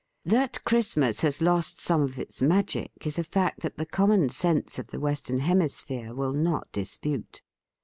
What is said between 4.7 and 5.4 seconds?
of the western